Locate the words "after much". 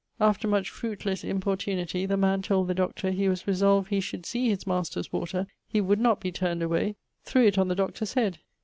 0.19-0.71